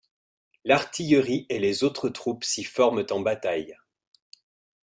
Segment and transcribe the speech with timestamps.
[0.63, 3.77] L'artillerie et les autres troupes s'y forment en bataille.